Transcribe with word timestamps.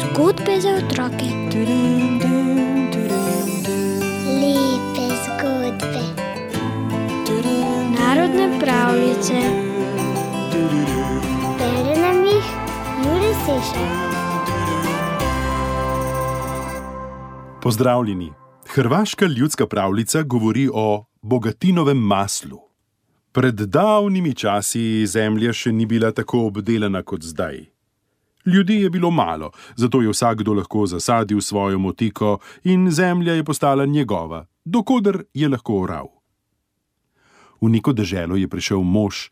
Zgodbe 0.00 0.60
za 0.60 0.68
otroke. 0.68 1.28
Lepe 4.40 5.06
zgodbe. 5.24 6.04
Narodne 7.98 8.60
pravljice. 8.60 9.34
Bere 11.58 12.00
nam 12.00 12.24
jih 12.24 12.44
Juri 13.04 13.34
Sešar. 13.44 14.06
Pozdravljeni. 17.62 18.32
Hrvaška 18.68 19.26
ljudska 19.26 19.66
pravljica 19.66 20.22
govori 20.22 20.68
o 20.74 21.04
bogatinovem 21.22 21.98
maslu. 21.98 22.65
Pred 23.36 23.66
davnimi 23.68 24.30
časi 24.32 25.04
zemlja 25.04 25.50
še 25.52 25.68
ni 25.68 25.84
bila 25.84 26.08
tako 26.08 26.46
obdelana 26.48 27.02
kot 27.04 27.20
zdaj. 27.20 27.58
Ljudi 28.48 28.78
je 28.80 28.90
bilo 28.90 29.10
malo, 29.12 29.50
zato 29.76 30.00
je 30.00 30.08
vsakdo 30.08 30.54
lahko 30.56 30.86
zasadil 30.88 31.42
svojo 31.44 31.76
motiko 31.78 32.38
in 32.64 32.86
zemlja 32.90 33.34
je 33.36 33.44
postala 33.44 33.84
njegova, 33.84 34.46
dokoder 34.64 35.18
je 35.34 35.50
lahko 35.52 35.76
oral. 35.82 36.08
V 37.60 37.68
neko 37.74 37.92
deželo 37.92 38.38
je 38.40 38.48
prišel 38.48 38.80
mož, 38.80 39.28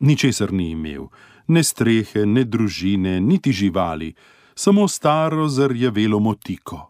ničesar 0.00 0.50
ni 0.50 0.72
imel, 0.74 1.06
ne 1.46 1.62
strehe, 1.62 2.26
ne 2.26 2.42
družine, 2.42 3.20
niti 3.20 3.52
živali, 3.52 4.10
samo 4.54 4.88
staro 4.88 5.46
zarjavelo 5.48 6.18
motiko. 6.18 6.80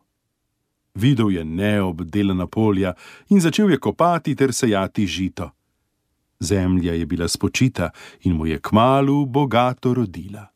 Videl 0.95 1.37
je 1.37 1.45
neobdelana 1.45 2.49
polja 2.49 2.97
in 3.29 3.45
začel 3.45 3.77
je 3.77 3.79
kopati 3.79 4.33
ter 4.35 4.57
sejati 4.57 5.05
žito. 5.07 5.53
Zemlja 6.41 6.95
je 6.95 7.07
bila 7.07 7.29
spočita 7.29 7.91
in 8.23 8.37
mu 8.37 8.47
je 8.47 8.61
kmalu 8.61 9.27
bogato 9.27 9.95
rodila. 9.95 10.47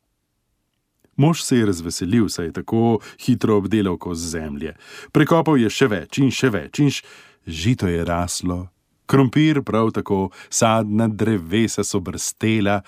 Mož 1.17 1.43
se 1.43 1.57
je 1.57 1.67
razveselil, 1.67 2.29
saj 2.29 2.47
je 2.47 2.53
tako 2.53 2.99
hitro 3.21 3.57
obdelal 3.57 3.99
kos 3.99 4.19
zemlje. 4.19 4.75
Prekopal 5.13 5.59
je 5.61 5.71
še 5.71 5.89
več 5.93 6.19
in 6.19 6.31
še 6.33 6.49
več, 6.49 6.81
in 6.81 6.89
š... 6.89 7.05
žito 7.47 7.89
je 7.89 8.05
raslo, 8.05 8.69
krompir 9.07 9.61
prav 9.63 9.91
tako, 9.93 10.31
sadna 10.49 11.09
drevesa 11.09 11.85
so 11.85 12.01
brstela. 12.01 12.81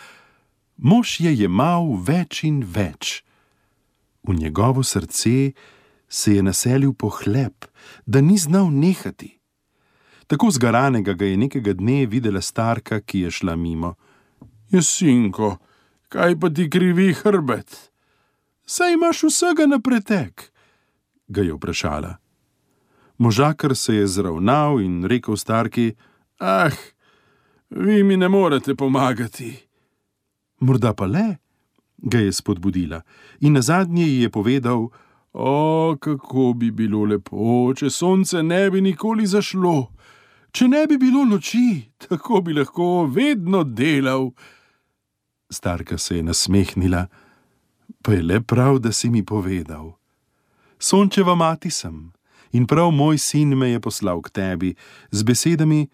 Mož 0.78 1.20
je 1.20 1.34
jemal 1.34 1.92
več 2.00 2.44
in 2.48 2.62
več. 2.64 3.20
V 4.24 4.38
njegovo 4.38 4.82
srce 4.82 5.52
se 6.08 6.34
je 6.34 6.42
naselil 6.42 6.94
pohlep, 6.94 7.66
da 8.06 8.20
ni 8.20 8.38
znal 8.38 8.70
nehati. 8.70 9.41
Tako 10.26 10.50
zgaranega 10.50 11.12
ga 11.12 11.26
je 11.26 11.36
nekega 11.36 11.72
dne 11.72 12.06
videla 12.06 12.40
starka, 12.40 13.00
ki 13.00 13.20
je 13.20 13.30
šla 13.30 13.56
mimo. 13.56 13.94
Jesinko, 14.70 15.56
kaj 16.08 16.38
pa 16.40 16.50
ti 16.50 16.70
krivi 16.70 17.12
hrbet? 17.12 17.92
Saj 18.66 18.94
imaš 18.94 19.22
vsega 19.22 19.66
na 19.66 19.78
pretek, 19.80 20.52
ga 21.28 21.42
je 21.42 21.54
vprašala. 21.54 22.16
Možakar 23.18 23.76
se 23.76 23.94
je 23.94 24.06
zravnal 24.06 24.80
in 24.80 25.04
rekel 25.04 25.36
starki: 25.36 25.92
Ah, 26.38 26.70
vi 27.70 28.02
mi 28.02 28.16
ne 28.16 28.28
morete 28.28 28.74
pomagati. 28.74 29.56
Morda 30.60 30.94
pa 30.94 31.06
le, 31.06 31.36
ga 31.96 32.18
je 32.18 32.32
spodbudila 32.32 33.02
in 33.40 33.52
na 33.52 33.62
zadnje 33.62 34.06
ji 34.06 34.22
je 34.22 34.30
povedal: 34.30 34.88
O, 35.32 35.96
kako 36.00 36.52
bi 36.52 36.70
bilo 36.70 37.06
lepo, 37.08 37.72
če 37.72 37.88
sonce 37.90 38.42
ne 38.44 38.66
bi 38.70 38.82
nikoli 38.84 39.24
zašlo, 39.26 39.88
če 40.52 40.68
ne 40.68 40.82
bi 40.86 40.98
bilo 41.00 41.24
noči, 41.24 41.88
tako 42.04 42.42
bi 42.44 42.52
lahko 42.52 43.06
vedno 43.08 43.62
delal. 43.64 44.28
Starka 45.48 45.96
se 45.98 46.18
je 46.18 46.26
nasmehnila, 46.26 47.06
pa 48.04 48.12
je 48.12 48.22
le 48.22 48.40
prav, 48.44 48.80
da 48.84 48.92
si 48.92 49.08
mi 49.08 49.24
povedal. 49.24 49.94
Sončeva 50.78 51.34
mati 51.34 51.70
sem 51.70 52.10
in 52.52 52.66
prav 52.68 52.90
moj 52.92 53.16
sin 53.18 53.56
me 53.56 53.70
je 53.70 53.80
poslal 53.80 54.20
k 54.20 54.30
tebi 54.30 54.74
z 55.10 55.24
besedami: 55.24 55.86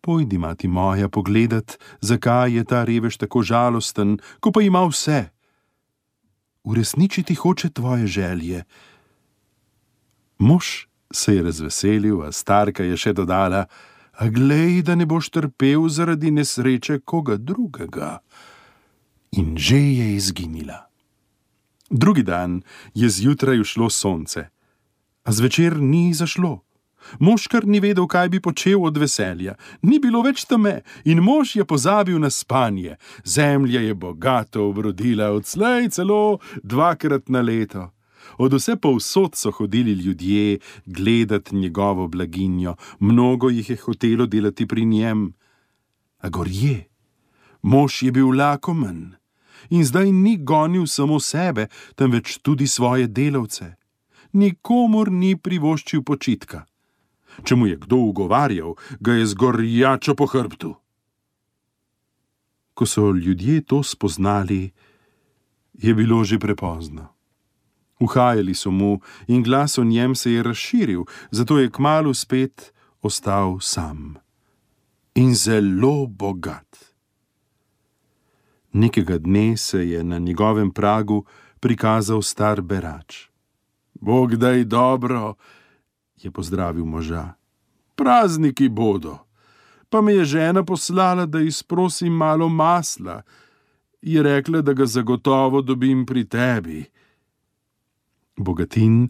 Pojdi, 0.00 0.38
mati 0.38 0.68
moja, 0.68 1.08
pogledat, 1.08 1.76
zakaj 2.00 2.56
je 2.56 2.64
ta 2.64 2.84
revež 2.88 3.20
tako 3.20 3.42
žalosten, 3.44 4.16
ko 4.40 4.52
pa 4.52 4.64
ima 4.64 4.86
vse 4.88 5.28
uresničiti 6.64 7.34
hoče 7.34 7.70
tvoje 7.70 8.06
želje. 8.06 8.64
Mož 10.38 10.64
se 11.12 11.34
je 11.34 11.42
razveselil, 11.42 12.22
a 12.22 12.32
starka 12.32 12.84
je 12.84 12.96
še 12.96 13.12
dodala: 13.12 13.66
A 14.12 14.28
glej, 14.28 14.82
da 14.82 14.94
ne 14.94 15.06
boš 15.06 15.30
trpel 15.30 15.88
zaradi 15.88 16.30
nesreče 16.30 17.00
koga 17.04 17.36
drugega. 17.36 18.18
In 19.32 19.56
že 19.58 19.78
je 19.78 20.14
izginila. 20.16 20.86
Drugi 21.90 22.22
dan 22.22 22.62
je 22.94 23.10
zjutraj 23.10 23.60
ušlo 23.60 23.90
sonce, 23.90 24.48
a 25.24 25.32
zvečer 25.32 25.80
ni 25.80 26.14
zašlo. 26.14 26.60
Mož 27.18 27.46
kar 27.48 27.66
ni 27.66 27.80
vedel, 27.80 28.06
kaj 28.06 28.28
bi 28.28 28.40
počel 28.40 28.84
od 28.84 28.98
veselja. 28.98 29.54
Ni 29.82 29.98
bilo 29.98 30.22
več 30.22 30.44
teme 30.44 30.80
in 31.04 31.22
mož 31.24 31.56
je 31.56 31.64
pozabil 31.64 32.18
na 32.18 32.30
spanje. 32.30 32.96
Zemlja 33.24 33.80
je 33.80 33.94
bogato 33.94 34.68
obrodila, 34.68 35.30
odslej 35.32 35.90
celo 35.90 36.40
dvakrat 36.62 37.28
na 37.28 37.40
leto. 37.40 37.90
Od 38.38 38.52
vse 38.54 38.76
povsod 38.76 39.34
so 39.34 39.50
hodili 39.50 39.92
ljudje 39.92 40.58
gledati 40.86 41.56
njegovo 41.56 42.08
blaginjo, 42.08 42.76
mnogo 43.00 43.50
jih 43.50 43.70
je 43.70 43.76
hotelo 43.76 44.26
delati 44.26 44.66
pri 44.66 44.84
njem. 44.84 45.32
A 46.18 46.28
gorje, 46.28 46.88
mož 47.62 48.02
je 48.02 48.12
bil 48.12 48.36
lakomen 48.36 49.20
in 49.70 49.84
zdaj 49.84 50.12
ni 50.12 50.36
gonil 50.36 50.86
samo 50.86 51.20
sebe, 51.20 51.66
temveč 51.94 52.38
tudi 52.42 52.66
svoje 52.66 53.06
delavce. 53.06 53.74
Nikomor 54.32 55.10
ni 55.12 55.36
privoščil 55.36 56.02
počitka. 56.02 56.64
Če 57.44 57.56
mu 57.56 57.66
je 57.66 57.76
kdo 57.76 57.96
ugovarjal, 58.10 58.74
ga 59.00 59.12
je 59.18 59.26
zgorjačo 59.26 60.14
po 60.14 60.26
hrbtu. 60.26 60.74
Ko 62.74 62.86
so 62.86 63.10
ljudje 63.12 63.60
to 63.62 63.82
spoznali, 63.82 64.70
je 65.74 65.94
bilo 65.94 66.24
že 66.24 66.38
prepozno. 66.38 67.08
Uhajali 68.00 68.54
so 68.54 68.70
mu 68.70 69.00
in 69.28 69.42
glas 69.42 69.78
o 69.78 69.84
njem 69.84 70.14
se 70.14 70.32
je 70.32 70.42
razširil, 70.42 71.04
zato 71.30 71.58
je 71.58 71.70
kmalo 71.70 72.14
spet 72.14 72.72
ostal 73.02 73.60
sam 73.60 74.16
in 75.14 75.34
zelo 75.34 76.06
bogat. 76.06 76.94
Nekega 78.72 79.18
dne 79.18 79.56
se 79.56 79.88
je 79.88 80.04
na 80.04 80.18
njegovem 80.18 80.70
pragu 80.70 81.24
prikazal 81.60 82.22
star 82.22 82.62
berač. 82.62 83.28
Bog 83.94 84.36
daj 84.36 84.64
dobro, 84.64 85.34
je 86.22 86.30
pozdravil 86.30 86.84
moža. 86.84 87.32
Prazniki 87.94 88.68
bodo, 88.68 89.18
pa 89.88 90.00
me 90.00 90.12
je 90.14 90.24
žena 90.24 90.64
poslala, 90.64 91.26
da 91.26 91.40
izprosim 91.40 92.12
malo 92.12 92.48
masla. 92.48 93.22
Je 94.02 94.22
rekla, 94.22 94.62
da 94.62 94.72
ga 94.72 94.86
zagotovo 94.86 95.62
dobim 95.62 96.06
pri 96.06 96.24
tebi. 96.24 96.84
Bogatin 98.36 99.08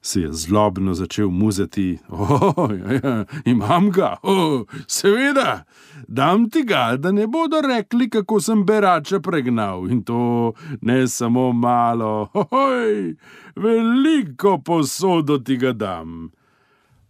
se 0.00 0.20
je 0.20 0.32
zlobno 0.32 0.94
začel 0.94 1.28
muzeti. 1.30 1.98
Oh, 2.08 2.70
ja, 2.80 2.92
ja, 2.92 3.24
imam 3.44 3.90
ga, 3.90 4.16
oh, 4.22 4.66
seveda, 4.86 5.64
dam 6.08 6.50
ti 6.50 6.62
ga, 6.62 6.96
da 6.96 7.12
ne 7.12 7.26
bodo 7.26 7.60
rekli, 7.60 8.10
kako 8.10 8.40
sem 8.40 8.66
berača 8.66 9.20
pregnal 9.20 9.90
in 9.90 10.02
to 10.02 10.52
ne 10.80 11.08
samo 11.08 11.52
malo, 11.52 12.28
oj, 12.50 13.14
veliko 13.56 14.58
posodo 14.58 15.38
ti 15.38 15.56
ga 15.56 15.72
dam 15.72 16.30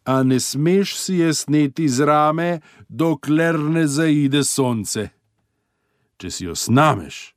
a 0.04 0.22
ne 0.22 0.40
smeš 0.40 0.96
si 0.98 1.14
je 1.22 1.34
sneti 1.34 1.88
z 1.88 2.06
rame, 2.06 2.60
dokler 2.88 3.58
ne 3.58 3.86
zaide 3.86 4.44
sonce. 4.44 5.10
Če 6.18 6.30
si 6.30 6.46
jo 6.46 6.54
snameš, 6.54 7.34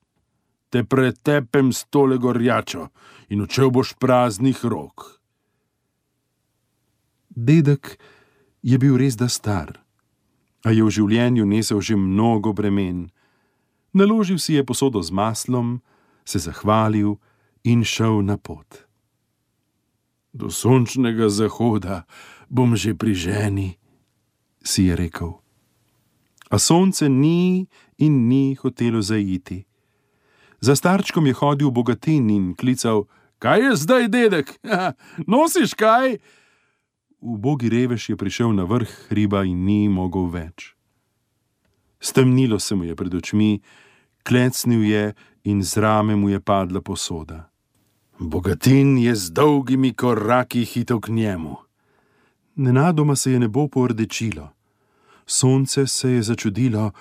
te 0.70 0.84
pretepem 0.84 1.72
s 1.73 1.85
tole 1.90 2.17
gorjačo 2.17 2.90
in 3.29 3.41
učel 3.41 3.72
boš 3.72 3.96
praznih 4.02 4.59
rok. 4.66 5.22
Dedek 7.29 7.97
je 8.62 8.78
bil 8.78 8.97
res 8.97 9.17
da 9.17 9.29
star, 9.29 9.78
a 10.66 10.73
je 10.73 10.84
v 10.84 10.90
življenju 10.90 11.46
nesel 11.46 11.82
že 11.82 11.97
mnogo 12.00 12.53
bremen. 12.53 13.12
Naložil 13.94 14.41
si 14.41 14.58
je 14.58 14.66
posodo 14.66 15.02
z 15.03 15.14
maslom, 15.14 15.82
se 16.26 16.41
zahvalil 16.41 17.16
in 17.64 17.85
šel 17.85 18.26
na 18.26 18.38
pot. 18.38 18.85
Do 20.34 20.50
sončnega 20.52 21.29
zahoda 21.29 22.03
bom 22.50 22.76
že 22.76 22.94
pri 22.94 23.14
ženi, 23.14 23.70
si 24.64 24.90
je 24.90 24.96
rekel. 24.96 25.38
A 26.50 26.59
sonce 26.59 27.09
ni 27.09 27.68
in 27.97 28.28
ni 28.28 28.56
hotelo 28.56 29.02
zaiti. 29.02 29.66
Za 30.62 30.76
starčkom 30.76 31.26
je 31.28 31.34
hodil 31.34 31.72
bogatin 31.72 32.30
in 32.30 32.56
klical: 32.56 33.06
Kaj 33.40 33.59
je 33.62 33.76
zdaj, 33.76 34.08
dedek? 34.08 34.47
Nosiš 35.32 35.74
kaj? 35.74 36.18
Ubogi 37.22 37.70
revež 37.70 38.09
je 38.09 38.16
prišel 38.18 38.53
na 38.53 38.64
vrh 38.64 38.90
hriba 39.09 39.44
in 39.44 39.66
ni 39.66 39.90
mogel 39.90 40.30
več. 40.30 40.76
Stemnilo 42.00 42.59
se 42.59 42.76
mu 42.76 42.86
je 42.86 42.96
pred 42.96 43.14
očmi, 43.14 43.62
klecnil 44.24 44.84
je 44.86 45.14
in 45.44 45.64
z 45.64 45.82
rame 45.82 46.16
mu 46.16 46.30
je 46.30 46.40
padla 46.40 46.82
posoda. 46.82 47.50
Bogatin 48.20 48.98
je 48.98 49.16
z 49.16 49.34
dolgimi 49.34 49.94
koraki 49.94 50.64
hitel 50.66 51.02
k 51.02 51.09
njemu. 51.09 51.65
Nenadoma 52.55 53.16
se 53.16 53.31
je 53.31 53.40
nebo 53.40 53.67
pordečilo, 53.67 54.49
sonce 55.25 55.87
se 55.87 56.09
je 56.09 56.23
začudilo, 56.23 56.91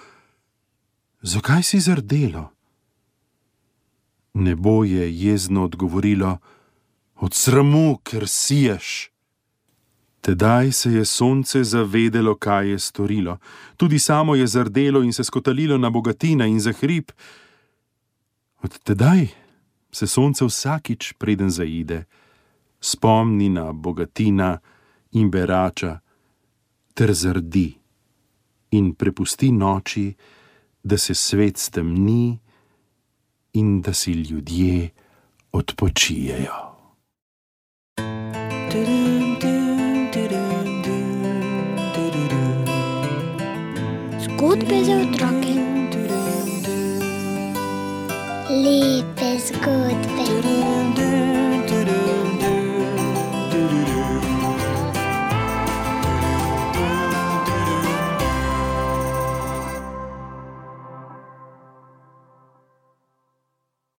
zakaj 1.22 1.62
si 1.62 1.80
zardelo? 1.80 2.50
Nebo 4.34 4.84
je 4.84 5.12
jezno 5.20 5.64
odgovorilo: 5.64 6.38
Od 7.16 7.34
sramu, 7.34 7.98
ker 8.02 8.28
siješ. 8.28 9.10
Tedaj 10.20 10.72
se 10.72 10.92
je 10.92 11.04
sonce 11.04 11.64
zavedelo, 11.64 12.34
kaj 12.34 12.68
je 12.68 12.78
storilo. 12.78 13.38
Tudi 13.76 13.98
samo 13.98 14.34
je 14.34 14.46
zardelo 14.46 15.02
in 15.02 15.12
se 15.12 15.24
skotalilo 15.24 15.78
na 15.78 15.90
bogatina 15.90 16.46
in 16.46 16.60
za 16.60 16.72
hrib. 16.72 17.12
Od 18.62 18.78
tedaj 18.78 19.26
se 19.92 20.06
sonce 20.06 20.44
vsakič, 20.44 21.12
preden 21.12 21.50
zaide, 21.50 22.04
spomni 22.80 23.48
na 23.48 23.72
bogatina 23.72 24.58
in 25.14 25.30
berača, 25.30 26.00
ter 26.94 27.12
zardi 27.12 27.74
in 28.70 28.94
prepusti 28.94 29.52
noči, 29.52 30.14
da 30.82 30.96
se 30.98 31.14
svet 31.14 31.58
stemni 31.58 32.38
in 33.52 33.80
da 33.80 33.92
si 33.92 34.12
ljudje 34.12 34.90
odpočijejo. 35.52 36.74
Zgodbe 44.24 44.84
za 44.84 44.96
otroke. 44.96 45.43